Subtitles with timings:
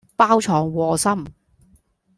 [0.15, 1.31] 包藏禍心